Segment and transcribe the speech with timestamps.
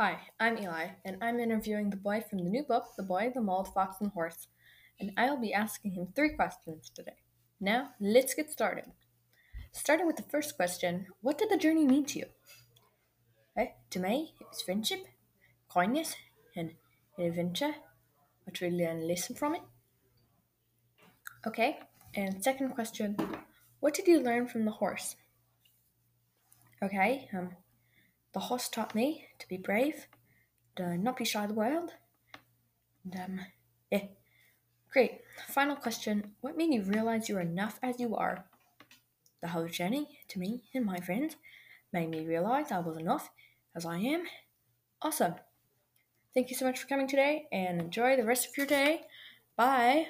[0.00, 3.64] I'm Eli, and I'm interviewing the boy from the new book, The Boy, the Mole,
[3.64, 4.48] Fox, and Horse,
[4.98, 7.16] and I'll be asking him three questions today.
[7.60, 8.86] Now, let's get started.
[9.72, 12.24] Starting with the first question What did the journey mean to you?
[13.58, 15.04] Eh, to me, it was friendship,
[15.70, 16.16] kindness,
[16.56, 16.72] and
[17.18, 17.74] an adventure.
[18.48, 19.62] I truly learned a lesson from it.
[21.46, 21.78] Okay,
[22.14, 23.18] and second question
[23.80, 25.16] What did you learn from the horse?
[26.82, 27.50] Okay, um,
[28.32, 30.06] the horse taught me to be brave,
[30.76, 31.94] to not be shy of the world.
[33.04, 33.40] And, um,
[33.90, 34.04] yeah.
[34.92, 35.20] Great.
[35.48, 36.32] Final question.
[36.40, 38.44] What made you realize you're enough as you are?
[39.40, 41.36] The whole journey, to me and my friends,
[41.92, 43.30] made me realize I was enough
[43.74, 44.24] as I am.
[45.02, 45.34] Awesome.
[46.34, 49.02] Thank you so much for coming today and enjoy the rest of your day.
[49.56, 50.08] Bye.